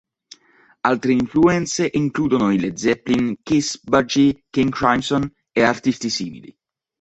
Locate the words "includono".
1.93-2.51